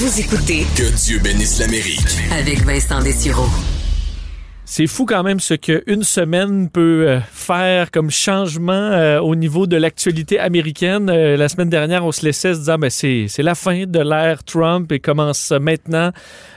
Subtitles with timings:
[0.00, 2.00] Vous écoutez Que Dieu bénisse l'Amérique.
[2.32, 3.44] avec Vincent Dessureau.
[4.64, 9.66] C'est fou quand même ce qu'une semaine peut euh, faire comme changement euh, au niveau
[9.66, 11.10] de l'actualité américaine.
[11.10, 13.98] Euh, la semaine dernière, on se laissait se dire ben, c'est, c'est la fin de
[13.98, 16.12] l'ère Trump et commence maintenant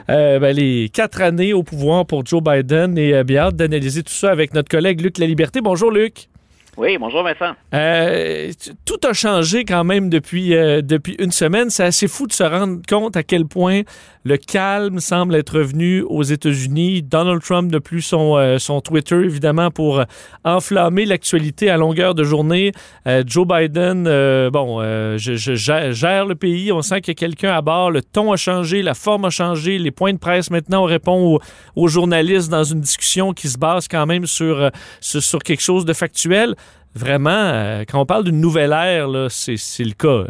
[0.08, 2.98] ben, les quatre années au pouvoir pour Joe Biden.
[2.98, 5.60] Et bien hâte d'analyser tout ça avec notre collègue Luc La Liberté.
[5.60, 6.30] Bonjour Luc.
[6.76, 7.54] Oui, bonjour Vincent.
[7.76, 8.52] Euh,
[8.84, 11.70] tout a changé quand même depuis, euh, depuis une semaine.
[11.70, 13.82] C'est assez fou de se rendre compte à quel point
[14.24, 17.04] le calme semble être revenu aux États-Unis.
[17.04, 20.04] Donald Trump n'a plus son, euh, son Twitter, évidemment, pour
[20.44, 22.72] enflammer l'actualité à longueur de journée.
[23.26, 24.06] Joe Biden,
[24.50, 24.82] bon,
[25.18, 26.72] je, je, gère le pays.
[26.72, 27.92] On sent qu'il y a quelqu'un à bord.
[27.92, 29.78] Le ton a changé, la forme a changé.
[29.78, 31.40] Les points de presse, maintenant, on répond
[31.76, 34.72] aux, journalistes dans une discussion qui se base quand même sur,
[35.02, 36.56] sur quelque chose de factuel
[36.96, 40.26] vraiment, euh, quand on parle d'une nouvelle ère, c'est le cas.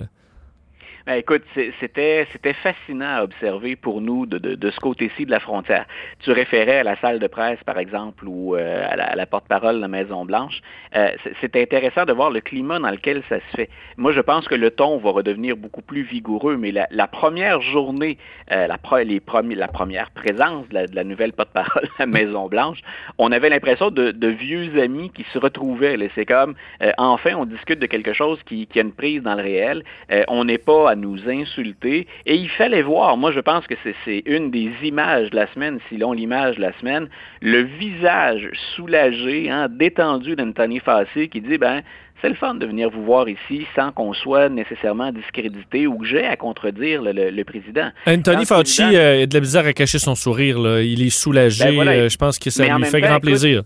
[1.06, 1.44] Ben, écoute,
[1.82, 5.86] c'était c'était fascinant à observer pour nous de, de, de ce côté-ci de la frontière.
[6.20, 9.82] Tu référais à la salle de presse, par exemple, ou euh, à la, porte-parole de
[9.82, 10.62] la Maison-Blanche.
[10.96, 11.10] Euh,
[11.42, 13.70] c'est intéressant de voir le climat dans lequel ça se fait.
[13.98, 17.60] Moi, je pense que le ton va redevenir beaucoup plus vigoureux, mais la, la première
[17.60, 18.18] journée,
[18.54, 22.06] euh, la, les premiers, la première présence de la, de la nouvelle porte-parole de la
[22.06, 22.80] Maison-Blanche,
[23.18, 25.98] on avait l'impression de, de, vieux amis qui se retrouvaient.
[26.16, 29.36] C'est comme, euh, enfin, on discute de quelque chose qui, qui a une prise dans
[29.36, 29.84] le réel.
[30.30, 32.08] on n'est pas nous insulter.
[32.26, 35.80] Et il fallait voir, moi je pense que c'est une des images de la semaine,
[35.90, 37.08] si l'on l'image de la semaine,
[37.42, 41.82] le visage soulagé, hein, détendu d'Anthony Fassi qui dit, ben,
[42.24, 46.06] c'est le fun de venir vous voir ici sans qu'on soit nécessairement discrédité ou que
[46.06, 47.90] j'ai à contredire le, président.
[48.08, 50.58] Anthony Fauci euh, a de la bizarre à cacher son sourire.
[50.58, 50.82] Là.
[50.82, 51.76] Il est soulagé.
[51.76, 53.64] Ben euh, je pense que ça lui fait grand plaisir.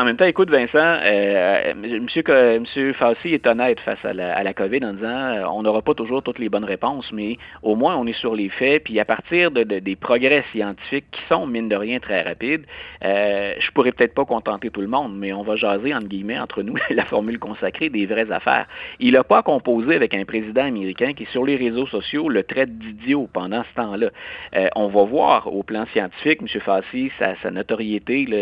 [0.00, 2.24] En même temps, écoute, Vincent, euh, monsieur,
[2.58, 2.94] monsieur
[3.34, 6.22] est honnête face à la, à la COVID en disant euh, on n'aura pas toujours
[6.22, 8.84] toutes les bonnes réponses, mais au moins on est sur les faits.
[8.84, 12.64] Puis à partir de, des progrès scientifiques qui sont, mine de rien, très rapides,
[13.04, 16.38] euh, je pourrais peut-être pas contenter tout le monde, mais on va jaser, entre guillemets,
[16.38, 18.68] entre nous, la formule consacrée des vraies affaires.
[19.00, 22.78] Il n'a pas composé avec un président américain qui, sur les réseaux sociaux, le traite
[22.78, 24.08] d'idiot pendant ce temps-là.
[24.56, 28.38] Euh, on va voir au plan scientifique, monsieur Fauci, sa, sa notoriété, là,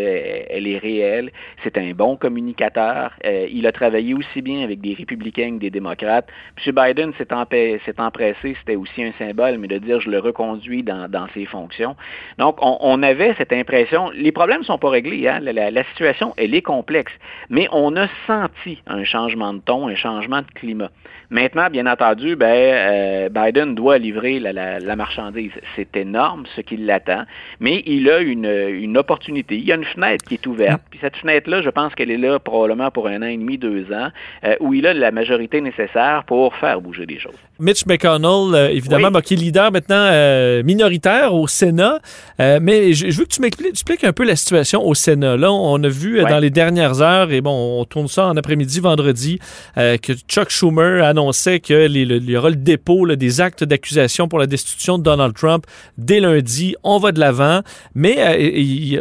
[0.50, 1.32] elle est réelle.
[1.62, 3.12] C'est un bon communicateur.
[3.24, 6.28] Euh, il a travaillé aussi bien avec des républicains que des démocrates.
[6.64, 6.74] M.
[6.74, 11.46] Biden s'est empressé, c'était aussi un symbole, mais de dire je le reconduis dans, ses
[11.46, 11.96] fonctions.
[12.38, 15.40] Donc, on, avait cette impression, les problèmes ne sont pas réglés, hein?
[15.40, 17.12] la, situation, elle est complexe,
[17.50, 20.90] mais on a senti un changement de ton, un changement de climat.
[21.30, 25.52] Maintenant, bien entendu, ben, euh, Biden doit livrer la, marchandise.
[25.76, 27.24] C'est énorme ce qui l'attend,
[27.60, 29.56] mais il a une, une opportunité.
[29.56, 32.10] Il y a une fenêtre qui est ouverte, puis cette fenêtre là je pense qu'elle
[32.10, 34.08] est là probablement pour un an et demi, deux ans,
[34.44, 37.32] euh, où il a la majorité nécessaire pour faire bouger des choses.
[37.58, 42.00] Mitch McConnell, euh, évidemment, qui est leader maintenant euh, minoritaire au Sénat,
[42.38, 45.36] mais je, veux que tu m'expliques un peu la situation au Sénat.
[45.36, 48.80] Là, on a vu dans les dernières heures, et bon, on tourne ça en après-midi,
[48.80, 49.38] vendredi,
[49.76, 54.98] que Chuck Schumer annonçait qu'il y aura le dépôt des actes d'accusation pour la destitution
[54.98, 55.64] de Donald Trump
[55.96, 56.74] dès lundi.
[56.82, 57.62] On va de l'avant,
[57.94, 58.16] mais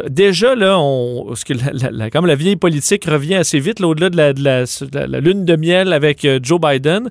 [0.08, 1.54] déjà, là, on, ce que
[1.92, 6.24] la, comme la vieille politique revient assez vite, au-delà de, la, lune de miel avec
[6.24, 7.10] euh, Joe Biden.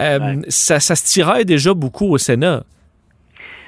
[0.00, 2.64] Euh, ça, ça se tirait déjà beaucoup au Sénat.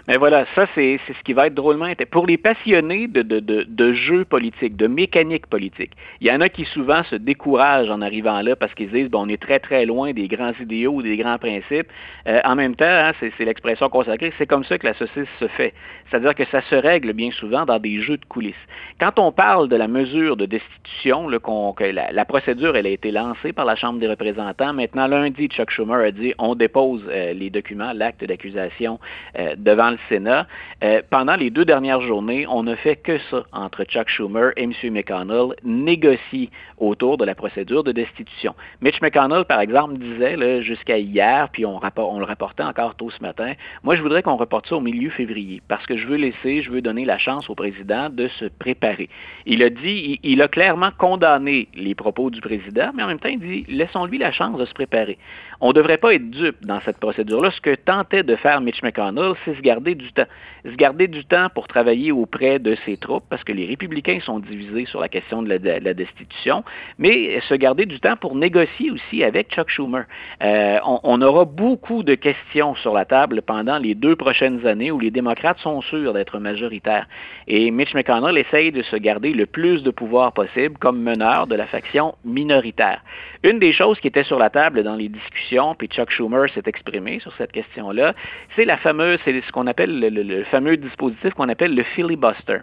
[0.09, 3.65] Mais voilà, ça, c'est ce qui va être drôlement Pour les passionnés de, de, de,
[3.69, 8.01] de jeux politiques, de mécanique politique, il y en a qui souvent se découragent en
[8.03, 11.03] arrivant là parce qu'ils disent, bon, on est très, très loin des grands idéaux ou
[11.03, 11.89] des grands principes.
[12.29, 15.49] Euh, en même temps, hein, c'est l'expression consacrée, c'est comme ça que la saucisse se
[15.49, 15.75] fait.
[16.09, 18.55] C'est-à-dire que ça se règle bien souvent dans des jeux de coulisses.
[19.01, 21.29] Quand on parle de la mesure de destitution,
[21.77, 24.73] que la, la, procédure, elle a été lancée par la Chambre des représentants.
[24.73, 28.99] Maintenant, lundi, Chuck Schumer a dit, on dépose euh, les documents, l'acte d'accusation
[29.39, 30.47] euh, devant le Sénat.
[30.85, 34.65] Euh, pendant les deux dernières journées, on ne fait que ça entre Chuck Schumer et
[34.65, 34.73] M.
[34.93, 38.55] McConnell, négocier autour de la procédure de destitution.
[38.81, 43.23] Mitch McConnell, par exemple, disait jusqu'à hier, puis on, on, le rapportait encore tôt ce
[43.23, 43.53] matin,
[43.83, 46.71] moi je voudrais qu'on reporte ça au milieu février, parce que je veux laisser, je
[46.71, 49.09] veux donner la chance au président de se préparer.
[49.47, 53.19] Il a dit, il, il a clairement condamné les propos du président, mais en même
[53.19, 55.19] temps, il dit, laissons-lui la chance de se préparer.
[55.61, 57.51] On ne devrait pas être dupe dans cette procédure-là.
[57.51, 60.27] Ce que tentait de faire Mitch McConnell, c'est se garder du temps.
[60.65, 64.41] Se garder du temps pour travailler auprès de ses troupes, parce que les républicains sont
[64.41, 66.65] divisés sur la question de la, destitution,
[66.99, 70.05] mais se garder du temps pour négocier aussi avec Chuck Schumer.
[70.43, 74.99] Euh, on, aura beaucoup de questions sur la table pendant les deux prochaines années où
[74.99, 77.07] les démocrates sont sûrs d'être majoritaires.
[77.47, 81.55] Et Mitch McConnell essaye de se garder le plus de pouvoir possible comme meneur de
[81.55, 83.03] la faction minoritaire.
[83.43, 86.63] Une des choses qui était sur la table dans les discussions, puis Chuck Schumer s'est
[86.67, 88.15] exprimé sur cette question-là,
[88.55, 92.59] c'est la fameuse, c'est ce qu'on appelle appelle le fameux dispositif qu'on appelle le filibuster.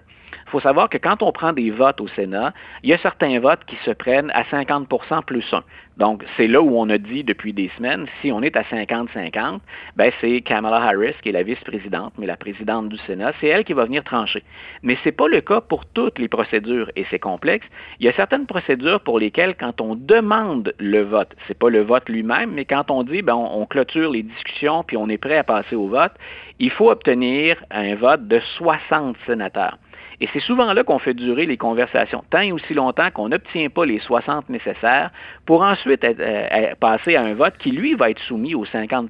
[0.47, 2.53] Il faut savoir que quand on prend des votes au Sénat,
[2.83, 5.63] il y a certains votes qui se prennent à 50% plus 1.
[5.97, 9.59] Donc, c'est là où on a dit depuis des semaines, si on est à 50-50,
[9.95, 13.63] ben c'est Kamala Harris, qui est la vice-présidente, mais la présidente du Sénat, c'est elle
[13.63, 14.43] qui va venir trancher.
[14.81, 17.67] Mais ce n'est pas le cas pour toutes les procédures, et c'est complexe.
[17.99, 21.81] Il y a certaines procédures pour lesquelles, quand on demande le vote, c'est pas le
[21.81, 25.19] vote lui-même, mais quand on dit, ben, on, on clôture les discussions, puis on est
[25.19, 26.13] prêt à passer au vote,
[26.57, 29.77] il faut obtenir un vote de 60 sénateurs.
[30.21, 33.69] Et c'est souvent là qu'on fait durer les conversations, tant et aussi longtemps qu'on n'obtient
[33.69, 35.11] pas les 60 nécessaires
[35.45, 39.09] pour ensuite euh, passer à un vote qui, lui, va être soumis aux 50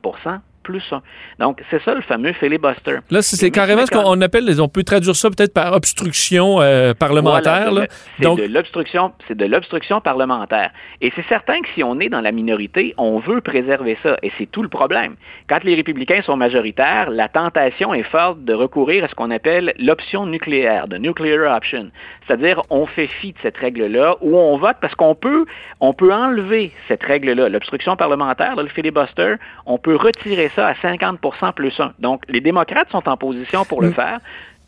[0.64, 0.94] plus
[1.40, 2.98] Donc, c'est ça le fameux filibuster.
[3.12, 7.72] Là, c'est carrément ce qu'on appelle, on peut traduire ça peut-être par obstruction euh, parlementaire.
[8.20, 10.72] c'est de l'obstruction, c'est de l'obstruction parlementaire.
[11.02, 14.18] Et c'est certain que si on est dans la minorité, on veut préserver ça.
[14.24, 15.16] Et c'est tout le problème.
[15.48, 19.74] Quand les républicains sont majoritaires, la tentation est forte de recourir à ce qu'on appelle
[19.78, 21.92] l'option nucléaire, de nuclear option.
[22.26, 25.46] C'est-à-dire, on fait fi de cette règle-là, où on vote parce qu'on peut,
[25.80, 27.50] on peut enlever cette règle-là.
[27.50, 29.36] L'obstruction parlementaire, le filibuster,
[29.66, 31.94] on peut retirer ça à 50% plus 1.
[32.00, 33.94] Donc, les démocrates sont en position pour le mm.
[33.94, 34.20] faire,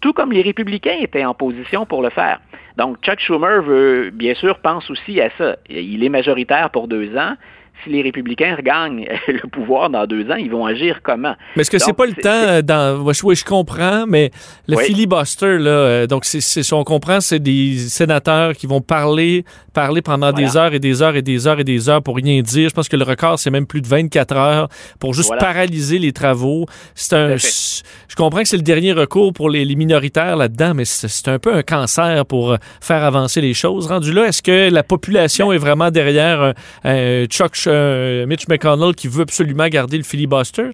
[0.02, 2.40] tout comme les républicains étaient en position pour le faire.
[2.78, 5.56] Donc, Chuck Schumer veut, bien sûr, pense aussi à ça.
[5.70, 7.36] Il est majoritaire pour deux ans
[7.84, 11.36] si les républicains regagnent le pouvoir dans deux ans, ils vont agir comment?
[11.56, 13.04] Mais est-ce que c'est pas le temps euh, dans.
[13.24, 14.32] Oui, je comprends, mais
[14.68, 19.46] le filibuster, là, euh, donc c'est, c'est, on comprend, c'est des sénateurs qui vont parler,
[19.74, 22.42] parler pendant des heures et des heures et des heures et des heures pour rien
[22.42, 22.70] dire.
[22.70, 24.70] Je pense que le record, c'est même plus de 24 heures
[25.00, 26.66] pour juste paralyser les travaux.
[26.94, 27.36] C'est un.
[27.38, 31.54] Je comprends que c'est le dernier recours pour les, minoritaires là-dedans, mais c'est, un peu
[31.54, 33.88] un cancer pour euh, faire avancer les choses.
[33.88, 39.08] Rendu là, est-ce que la population est vraiment derrière un Chuck euh, Mitch McConnell qui
[39.08, 40.72] veut absolument garder le filibuster?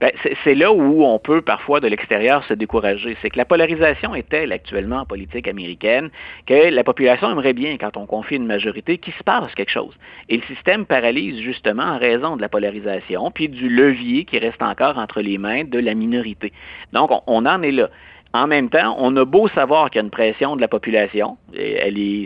[0.00, 0.12] Ben,
[0.44, 3.16] c'est là où on peut parfois de l'extérieur se décourager.
[3.22, 6.10] C'est que la polarisation est telle actuellement en politique américaine
[6.46, 9.94] que la population aimerait bien, quand on confie une majorité, qu'il se passe quelque chose.
[10.28, 14.60] Et le système paralyse justement en raison de la polarisation, puis du levier qui reste
[14.60, 16.52] encore entre les mains de la minorité.
[16.92, 17.88] Donc, on en est là.
[18.36, 21.38] En même temps, on a beau savoir qu'il y a une pression de la population,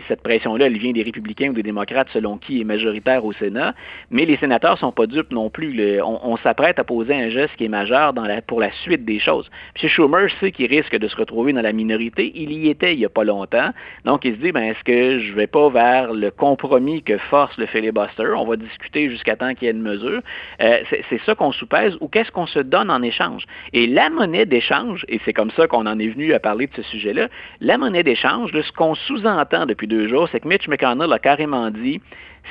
[0.09, 3.73] cette pression-là, elle vient des républicains ou des démocrates selon qui est majoritaire au Sénat,
[4.09, 6.01] mais les sénateurs sont pas dupes non plus.
[6.01, 8.13] on, s'apprête à poser un geste qui est majeur
[8.45, 9.49] pour la suite des choses.
[9.81, 9.87] M.
[9.87, 12.33] Schumer sait qu'il risque de se retrouver dans la minorité.
[12.35, 13.69] Il y était il n'y a pas longtemps.
[14.03, 17.57] Donc, il se dit, ben, est-ce que je vais pas vers le compromis que force
[17.57, 18.33] le filibuster?
[18.35, 20.21] On va discuter jusqu'à temps qu'il y ait une mesure.
[20.61, 20.79] Euh,
[21.09, 23.45] c'est ça qu'on soupèse ou qu'est-ce qu'on se donne en échange?
[23.71, 26.73] Et la monnaie d'échange, et c'est comme ça qu'on en est venu à parler de
[26.75, 27.27] ce sujet-là.
[27.59, 31.69] La monnaie d'échange, ce qu'on sous-entend depuis deux jours, c'est que Mitch McConnell a carrément
[31.69, 32.01] dit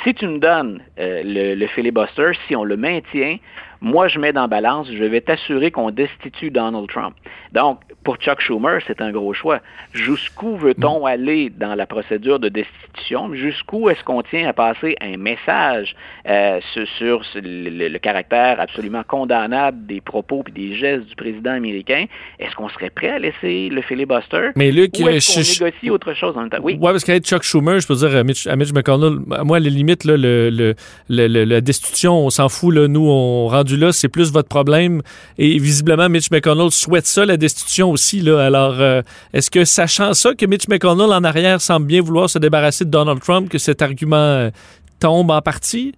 [0.04, 3.36] si tu me donnes euh, le, le, filibuster, si on le maintient,
[3.80, 7.14] moi, je mets dans balance, je vais t'assurer qu'on destitue Donald Trump.
[7.52, 9.60] Donc, pour Chuck Schumer, c'est un gros choix.
[9.92, 11.06] Jusqu'où veut-on mm.
[11.06, 13.34] aller dans la procédure de destitution?
[13.34, 15.94] Jusqu'où est-ce qu'on tient à passer un message
[16.28, 16.60] euh,
[16.98, 22.06] sur, le, caractère absolument condamnable des propos et des gestes du président américain?
[22.38, 24.50] Est-ce qu'on serait prêt à laisser le filibuster?
[24.56, 26.58] Mais Luc, Ou est-ce qu'on négocie autre chose en même temps?
[26.62, 29.68] Oui, ouais, parce qu'avec Chuck Schumer, je peux dire à Mitch, McConnell, moi, à la
[29.68, 30.74] limite, là, le,
[31.08, 32.74] la destitution, on s'en fout.
[32.74, 35.02] Là, nous, on là, c'est plus votre problème.
[35.38, 38.20] Et visiblement, Mitch McConnell souhaite ça, la destitution aussi.
[38.20, 38.44] Là.
[38.44, 42.38] Alors, euh, est-ce que sachant ça, que Mitch McConnell en arrière semble bien vouloir se
[42.38, 44.50] débarrasser de Donald Trump, que cet argument euh,
[44.98, 45.94] tombe en partie?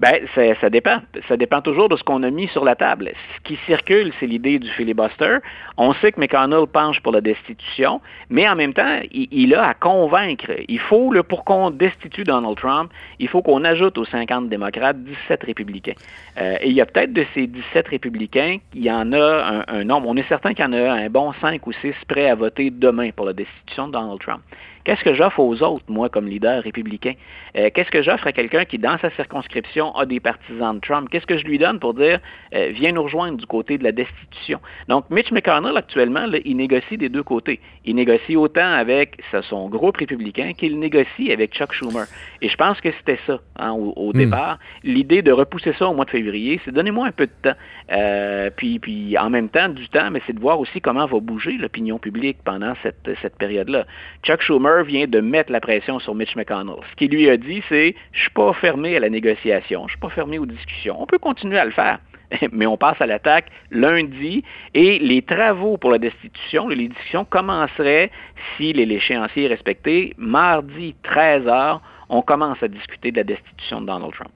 [0.00, 0.98] Ben, ça, dépend.
[1.26, 3.10] Ça dépend toujours de ce qu'on a mis sur la table.
[3.36, 5.38] Ce qui circule, c'est l'idée du filibuster.
[5.76, 8.00] On sait que McConnell penche pour la destitution,
[8.30, 10.52] mais en même temps, il, a à convaincre.
[10.68, 15.02] Il faut, le pour qu'on destitue Donald Trump, il faut qu'on ajoute aux 50 démocrates
[15.02, 15.94] 17 républicains.
[16.40, 19.80] Euh, et il y a peut-être de ces 17 républicains, il y en a un,
[19.80, 20.08] un nombre.
[20.08, 22.70] On est certain qu'il y en a un bon 5 ou 6 prêts à voter
[22.70, 24.42] demain pour la destitution de Donald Trump.
[24.88, 27.12] Qu'est-ce que j'offre aux autres, moi, comme leader républicain?
[27.58, 31.10] Euh, qu'est-ce que j'offre à quelqu'un qui, dans sa circonscription, a des partisans de Trump?
[31.10, 32.20] Qu'est-ce que je lui donne pour dire,
[32.54, 34.60] euh, viens nous rejoindre du côté de la destitution?
[34.88, 37.60] Donc, Mitch McConnell, actuellement, il négocie des deux côtés.
[37.84, 42.06] Il négocie autant avec son groupe républicain qu'il négocie avec Chuck Schumer.
[42.40, 44.16] Et je pense que c'était ça, hein, au, hmm.
[44.16, 44.58] départ.
[44.84, 47.58] L'idée de repousser ça au mois de février, c'est donnez-moi un peu de temps.
[47.92, 51.20] Euh, puis, puis, en même temps, du temps, mais c'est de voir aussi comment va
[51.20, 53.84] bouger l'opinion publique pendant cette, cette période-là.
[54.22, 56.76] Chuck Schumer vient de mettre la pression sur Mitch McConnell.
[56.90, 60.00] Ce qu'il lui a dit, c'est je suis pas fermé à la négociation, je suis
[60.00, 61.00] pas fermé aux discussions.
[61.00, 61.98] On peut continuer à le faire.
[62.52, 64.44] Mais on passe à l'attaque lundi
[64.74, 68.10] et les travaux pour la destitution, les discussions commenceraient,
[68.56, 71.80] si l'échéancier est respecté, mardi 13 h,
[72.10, 74.30] on commence à discuter de la destitution de Donald Trump.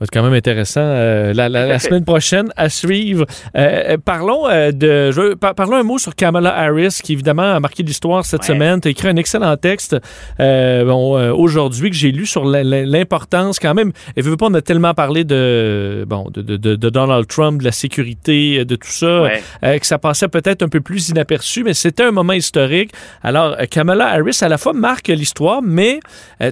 [0.00, 0.80] C'est quand même intéressant.
[0.80, 3.26] Euh, la, semaine prochaine, à suivre.
[3.56, 5.10] Euh, euh, parlons de.
[5.10, 8.80] Je, parlons un mot sur Kamala Harris, qui évidemment a marqué l'histoire cette semaine.
[8.80, 9.96] Tu as écrit un excellent texte
[10.38, 13.92] bon, aujourd'hui que j'ai lu sur l'importance quand même.
[14.16, 17.64] Et veux pas, on a tellement parlé de, bon, de, de, de, Donald Trump, de
[17.64, 19.28] la sécurité, de tout ça,
[19.62, 22.92] que ça passait peut-être un peu plus inaperçu, mais c'était un moment historique.
[23.22, 26.00] Alors, Kamala Harris, à la fois marque l'histoire, mais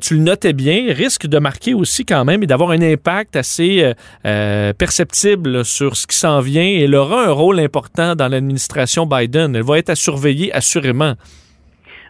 [0.03, 3.83] tu le notais bien, risque de marquer aussi quand même et d'avoir un impact assez
[3.83, 9.07] euh, euh, perceptible sur ce qui s'en vient elle aura un rôle important dans l'administration
[9.07, 9.55] Biden.
[9.55, 11.15] Elle va être à surveiller assurément.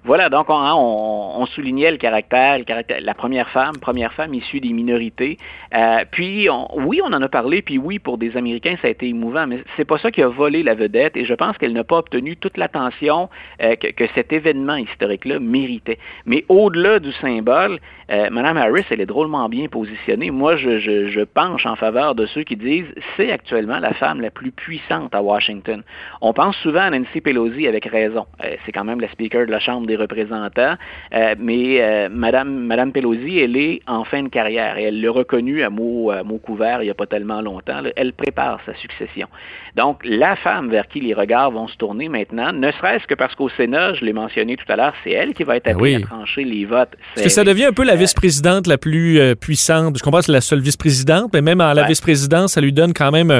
[0.07, 2.65] Voilà, donc hein, on, soulignait le caractère, le
[3.05, 5.37] la première femme, première femme issue des minorités.
[5.75, 9.09] Euh, puis oui, on en a parlé, puis oui, pour des Américains, ça a été
[9.09, 11.83] émouvant, mais c'est pas ça qui a volé la vedette, et je pense qu'elle n'a
[11.83, 13.29] pas obtenu toute l'attention
[13.61, 15.99] euh, que, cet événement historique-là méritait.
[16.25, 17.81] Mais au-delà du symbole,
[18.13, 20.31] euh, Mme Harris, elle est drôlement bien positionnée.
[20.31, 22.87] Moi, je, je penche en faveur de ceux qui disent
[23.17, 25.83] c'est actuellement la femme la plus puissante à Washington.
[26.21, 28.27] On pense souvent à Nancy Pelosi avec raison.
[28.65, 30.75] c'est quand même la speaker de la Chambre des représentants.
[31.15, 35.11] Euh, mais euh, Madame, Madame Pelosi, elle est en fin de carrière et elle l'a
[35.11, 37.81] reconnu à mot, à mot couvert il n'y a pas tellement longtemps.
[37.97, 39.29] elle prépare sa succession.
[39.75, 43.35] Donc, la femme vers qui les regards vont se tourner maintenant, ne serait-ce que parce
[43.35, 45.97] qu'au Sénat, je l'ai mentionné tout à l'heure, c'est elle qui va être ben appelée
[45.97, 46.95] à trancher les votes.
[47.17, 49.99] Est-ce que ça devient un peu la euh, vice-présidente la plus puissante?
[49.99, 52.93] Je comprends que c'est la seule vice-présidente, mais même à la vice-présidence, ça lui donne
[52.93, 53.31] quand même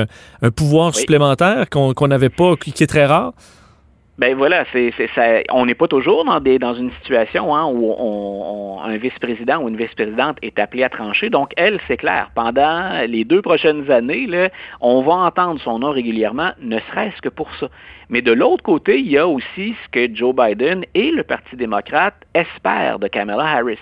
[0.43, 3.33] un, pouvoir supplémentaire qu'on n'avait pas, qui est très rare.
[4.19, 4.65] Ben voilà,
[5.51, 10.39] on n'est pas toujours dans, dans une situation hein, où un vice-président ou une vice-présidente
[10.41, 11.29] est appelé à trancher.
[11.29, 14.27] Donc, elle, c'est clair, pendant les deux prochaines années,
[14.81, 17.69] on va entendre son nom régulièrement, ne serait-ce que pour ça.
[18.09, 21.57] Mais de l'autre côté, il y a aussi ce que Joe Biden et le Parti
[21.57, 23.81] démocrate espèrent de Kamala Harris.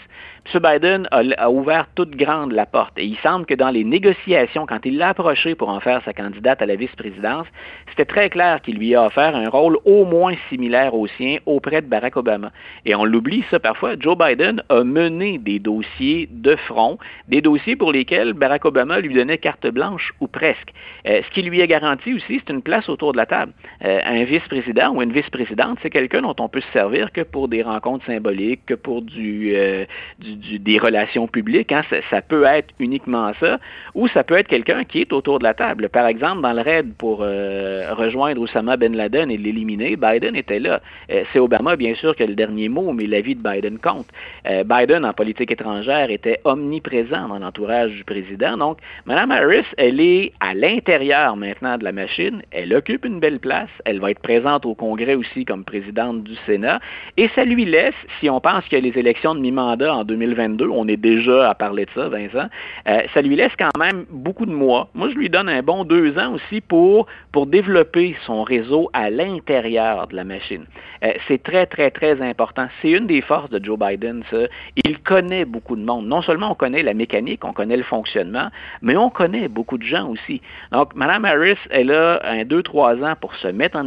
[0.52, 0.60] M.
[0.60, 4.84] Biden a, ouvert toute grande la porte et il semble que dans les négociations, quand
[4.84, 7.46] il l'a approché pour en faire sa candidate à la vice-présidence,
[7.88, 11.80] c'était très clair qu'il lui a offert un rôle au moins similaire au sien auprès
[11.80, 12.50] de Barack Obama.
[12.84, 17.76] Et on l'oublie ça parfois, Joe Biden a mené des dossiers de front, des dossiers
[17.76, 20.72] pour lesquels Barack Obama lui donnait carte blanche ou presque.
[21.08, 23.52] Euh, ce qui lui est garanti aussi, c'est une place autour de la table.
[23.84, 27.48] Euh, un vice-président ou une vice-présidente, c'est quelqu'un dont on peut se servir que pour
[27.48, 29.84] des rencontres symboliques, que pour euh,
[30.20, 31.72] des relations publiques.
[31.72, 31.82] Hein.
[32.10, 33.58] Ça, peut être uniquement ça,
[33.94, 35.88] ou ça peut être quelqu'un qui est autour de la table.
[35.88, 40.60] Par exemple, dans le raid pour euh, rejoindre Osama Ben Laden et l'éliminer, Biden était
[40.60, 40.80] là.
[41.08, 44.06] c'est Obama, bien sûr, qui a le dernier mot, mais la vie de Biden compte.
[44.44, 48.56] Biden, en politique étrangère, était omniprésent dans l'entourage du président.
[48.56, 52.42] Donc, Mme Harris, elle est à l'intérieur maintenant de la machine.
[52.50, 53.70] Elle occupe une belle place.
[54.04, 56.80] Va être présente au Congrès aussi comme présidente du Sénat.
[57.16, 60.86] Et ça lui laisse, si on pense a les élections de mi-mandat en 2022, on
[60.88, 62.48] est déjà à parler de ça, Vincent,
[62.88, 64.88] euh, ça lui laisse quand même beaucoup de mois.
[64.94, 69.10] Moi, je lui donne un bon deux ans aussi pour, pour développer son réseau à
[69.10, 70.64] l'intérieur de la machine.
[71.04, 72.66] Euh, c'est très, très, très important.
[72.82, 74.46] C'est une des forces de Joe Biden, ça.
[74.84, 76.06] Il connaît beaucoup de monde.
[76.06, 78.48] Non seulement on connaît la mécanique, on connaît le fonctionnement,
[78.82, 80.40] mais on connaît beaucoup de gens aussi.
[80.72, 83.86] Donc, Mme Harris, elle a un deux, trois ans pour se mettre en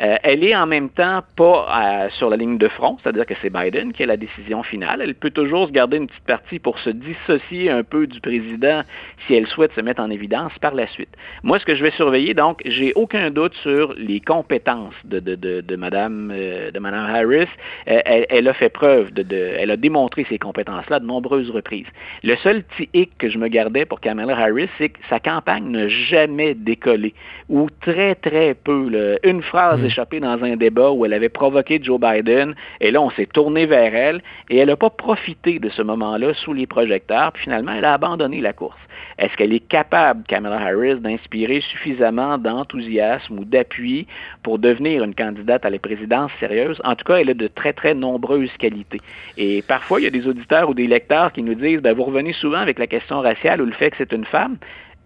[0.00, 3.34] Euh, elle est en même temps pas euh, sur la ligne de front, c'est-à-dire que
[3.40, 5.00] c'est Biden qui a la décision finale.
[5.02, 8.82] Elle peut toujours se garder une petite partie pour se dissocier un peu du président
[9.26, 11.10] si elle souhaite se mettre en évidence par la suite.
[11.42, 15.34] Moi, ce que je vais surveiller, donc, j'ai aucun doute sur les compétences de, de,
[15.36, 17.48] de, de Madame, euh, de Madame Harris.
[17.86, 21.86] Elle, a fait preuve, de, elle a démontré ces compétences-là de nombreuses reprises.
[22.22, 25.70] Le seul petit hic que je me gardais pour Kamala Harris, c'est que sa campagne
[25.70, 27.14] n'a jamais décollé,
[27.48, 28.88] ou très, très peu.
[28.88, 29.03] Là.
[29.22, 29.86] Une phrase mm.
[29.86, 33.66] échappée dans un débat où elle avait provoqué Joe Biden, et là, on s'est tourné
[33.66, 37.72] vers elle, et elle n'a pas profité de ce moment-là sous les projecteurs, puis finalement,
[37.72, 38.78] elle a abandonné la course.
[39.18, 44.06] Est-ce qu'elle est capable, Kamala Harris, d'inspirer suffisamment d'enthousiasme ou d'appui
[44.42, 46.80] pour devenir une candidate à la présidence sérieuse?
[46.84, 49.00] En tout cas, elle a de très, très nombreuses qualités.
[49.36, 52.04] Et parfois, il y a des auditeurs ou des lecteurs qui nous disent, ben, vous
[52.04, 54.56] revenez souvent avec la question raciale ou le fait que c'est une femme.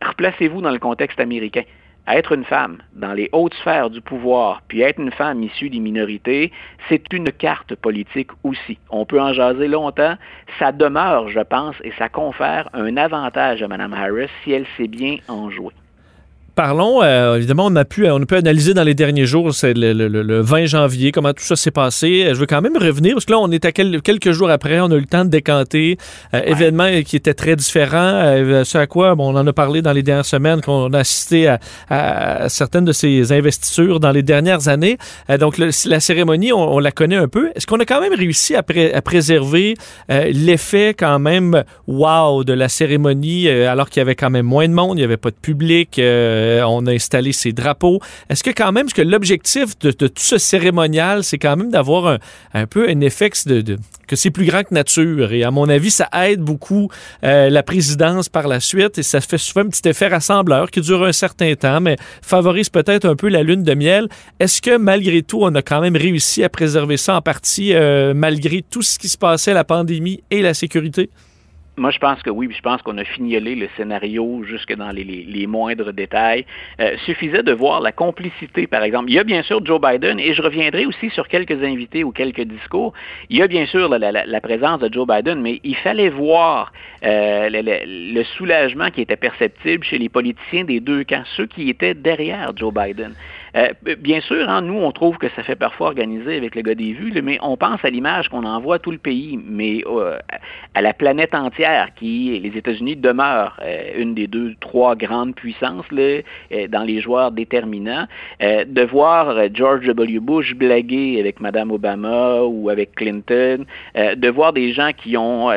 [0.03, 1.63] Replacez-vous dans le contexte américain
[2.17, 5.81] être une femme dans les hautes sphères du pouvoir, puis être une femme issue des
[5.81, 6.53] minorités,
[6.89, 8.79] c'est une carte politique aussi.
[8.91, 10.15] On peut en jaser longtemps.
[10.59, 14.89] Ça demeure, je pense, et ça confère un avantage à Mme Harris si elle sait
[14.89, 15.75] bien en jouer.
[16.59, 19.75] Parlons, euh, évidemment, on a, pu, on a pu analyser dans les derniers jours, c'est
[19.75, 22.31] le, 20 janvier, comment tout ça s'est passé.
[22.31, 24.91] Je veux quand même revenir, parce que là, on est à quelques jours après, on
[24.91, 25.99] a eu le temps de décanter.
[26.35, 28.11] Euh, événement qui était très différent.
[28.13, 30.99] Euh, ce à quoi bon, on en a parlé dans les dernières semaines, qu'on a
[30.99, 31.47] assisté
[31.91, 34.99] à, certaines de ces investitures dans les dernières années.
[35.39, 37.53] donc, la cérémonie, on, la connaît un peu.
[37.55, 39.75] Est-ce qu'on a quand même réussi à, à préserver
[40.09, 44.75] l'effet quand même wow de la cérémonie, alors qu'il y avait quand même moins de
[44.75, 46.01] monde, il n'y avait pas de public?
[46.01, 48.01] Euh, on a installé ces drapeaux.
[48.29, 52.19] Est-ce que quand même, que l'objectif de, tout ce cérémonial, c'est quand même d'avoir
[52.55, 53.77] un, peu un effet de,
[54.09, 55.33] que c'est plus grand que nature.
[55.33, 56.91] Et à mon avis, ça aide beaucoup
[57.25, 60.81] euh, la présidence par la suite et ça fait souvent un petit effet rassembleur qui
[60.81, 64.09] dure un certain temps, mais favorise peut-être un peu la lune de miel.
[64.41, 68.15] Est-ce que malgré tout, on a quand même réussi à préserver ça en partie euh,
[68.15, 71.11] malgré tout ce qui se passait, la pandémie et la sécurité?
[71.79, 75.47] Moi, je pense que oui, je pense qu'on a fignolé le scénario jusque dans les,
[75.47, 76.45] moindres détails.
[76.81, 79.11] Euh, suffisait de voir la complicité, par exemple.
[79.11, 82.11] Il y a bien sûr Joe Biden, et je reviendrai aussi sur quelques invités ou
[82.11, 82.93] quelques discours.
[83.31, 86.73] Il y a bien sûr la, présence de Joe Biden, mais il fallait voir
[87.05, 91.95] euh, le, soulagement qui était perceptible chez les politiciens des deux camps, ceux qui étaient
[91.95, 93.15] derrière Joe Biden.
[93.57, 96.75] Euh, bien sûr, hein, nous, on trouve que ça fait parfois organiser avec le gars
[96.75, 100.19] des vues, mais on pense à l'image qu'on envoie à tout le pays, mais euh,
[100.75, 105.91] à la planète entière, qui, les États-Unis demeurent euh, une des deux, trois grandes puissances
[105.91, 106.21] là,
[106.69, 108.07] dans les joueurs déterminants.
[108.41, 110.21] de voir George W.
[110.21, 113.65] Bush blaguer avec Mme Obama ou avec Clinton,
[113.95, 115.51] de voir des gens qui ont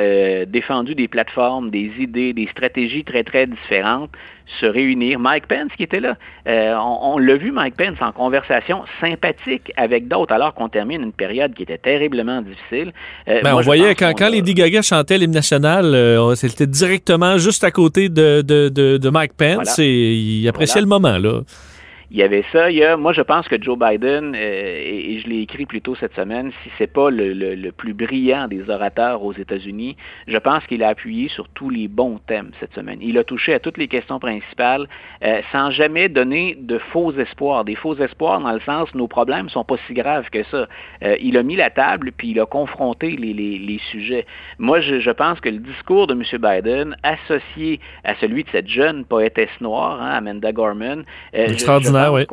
[0.48, 4.12] défendu des plateformes, des idées, des stratégies très, très différentes,
[4.60, 5.20] se réunir.
[5.20, 6.16] Mike Pence qui était là.
[6.48, 11.14] Euh, on, l'a vu, Mike Pence, en conversation sympathique avec d'autres, alors qu'on termine une
[11.14, 12.94] période qui était terriblement difficile.
[13.28, 17.64] Euh, ben, on voyait quand, quand Lady Gaga chantait l'hymne national, euh, c'était directement juste
[17.64, 21.18] à côté de, de, de, Mike Pence et il appréciait le moment.
[21.18, 21.42] là.
[22.14, 22.70] Il y avait ça.
[22.70, 25.80] Il y a, moi, je pense que Joe Biden, euh, et, je l'ai écrit plus
[25.80, 29.96] tôt cette semaine, si c'est pas le, le, plus brillant des orateurs aux États-Unis,
[30.28, 33.00] je pense qu'il a appuyé sur tous les bons thèmes cette semaine.
[33.02, 34.90] Il a touché à toutes les questions principales
[35.24, 37.64] euh, sans jamais donner de faux espoirs.
[37.64, 40.68] Des faux espoirs dans le sens nos problèmes sont pas si graves que ça.
[41.04, 44.26] Euh, il a mis la table puis il a confronté les, les, les sujets.
[44.60, 46.24] Moi, je, je, pense que le discours de M.
[46.42, 52.26] Biden, associé à celui de cette jeune poétesse noire, hein, Amanda Gorman, extraordinaire oui.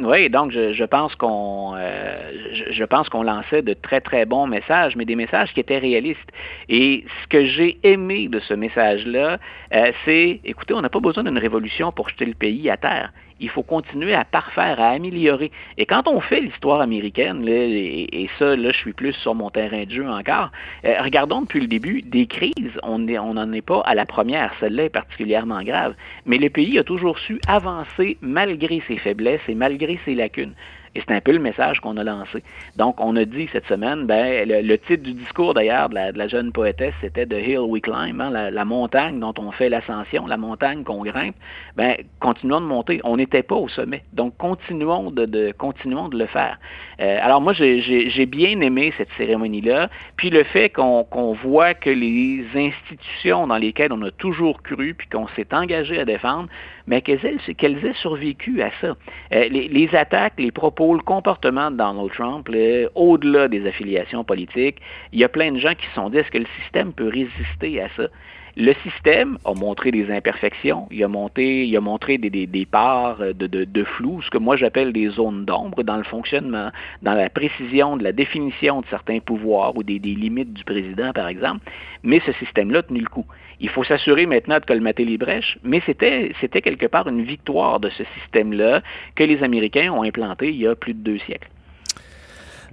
[0.00, 2.32] Donc je, pense qu'on euh,
[2.70, 6.30] je, pense qu'on lançait de très très bons messages, mais des messages qui étaient réalistes.
[6.68, 9.38] Et ce que j'ai aimé de ce message-là,
[9.74, 13.12] euh, c'est, écoutez, on n'a pas besoin d'une révolution pour jeter le pays à terre
[13.40, 15.50] il faut continuer à parfaire, à améliorer.
[15.78, 19.84] Et quand on fait l'histoire américaine, et, ça, là, je suis plus sur mon terrain
[19.84, 20.50] de jeu encore,
[20.84, 24.84] euh, regardons depuis le début, des crises, on n'en est pas à la première, celle-là
[24.84, 25.94] est particulièrement grave,
[26.26, 30.54] mais le pays a toujours su avancer malgré ses faiblesses et malgré ses lacunes.
[30.96, 32.42] Et c'est un peu le message qu'on a lancé.
[32.76, 36.50] Donc, on a dit cette semaine, ben, le, titre du discours d'ailleurs de la, jeune
[36.50, 40.82] poétesse, c'était The Hill We Climb, hein, la, montagne dont on fait l'ascension, la montagne
[40.82, 41.36] qu'on grimpe.
[41.76, 43.00] Ben, continuons de monter.
[43.04, 44.02] On n'était pas au sommet.
[44.14, 46.58] Donc, continuons de, continuons de le faire.
[47.00, 49.90] Euh, alors, moi, j'ai bien aimé cette cérémonie-là.
[50.16, 55.08] Puis le fait qu'on voit que les institutions dans lesquelles on a toujours cru, puis
[55.08, 56.48] qu'on s'est engagé à défendre,
[56.90, 58.96] mais qu'elles aient, survécu à ça.
[59.32, 62.48] Euh, les, attaques, les propos, le comportement de Donald Trump,
[62.96, 64.78] au-delà des affiliations politiques,
[65.12, 67.08] il y a plein de gens qui se sont dit est-ce que le système peut
[67.08, 68.08] résister à ça?
[68.56, 74.38] Le système a montré des imperfections, il a, montré des, parts de, flou, ce que
[74.38, 76.70] moi j'appelle des zones d'ombre dans le fonctionnement,
[77.02, 81.12] dans la précision de la définition de certains pouvoirs ou des, des limites du président,
[81.12, 81.60] par exemple.
[82.02, 83.26] Mais ce système-là a tenu le coup.
[83.60, 87.90] Il faut s'assurer maintenant de colmater les brèches, mais c'était quelque part une victoire de
[87.90, 88.82] ce système-là
[89.14, 91.48] que les Américains ont implanté il y a plus de deux siècles.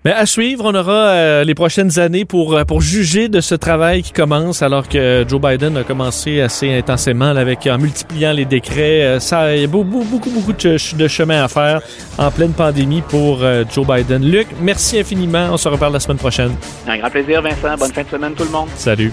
[0.07, 3.55] Mais à suivre, on aura euh, les prochaines années pour, euh, pour juger de ce
[3.55, 8.45] travail qui commence alors que Joe Biden a commencé assez intensément avec, en multipliant les
[8.45, 9.01] décrets.
[9.01, 11.81] Euh, ça, il y a beaucoup, beaucoup, beaucoup de, de, chemin à faire
[12.17, 13.39] en pleine pandémie pour
[13.69, 14.23] Joe Biden.
[14.23, 15.49] Luc, merci infiniment.
[15.51, 16.55] On se reparle la semaine prochaine.
[16.87, 17.75] Un grand plaisir, Vincent.
[17.77, 18.69] Bonne fin de semaine, tout le monde.
[18.77, 19.11] Salut.